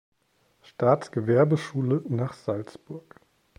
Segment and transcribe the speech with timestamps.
[0.63, 3.19] Staatsgewerbeschule nach Salzburg.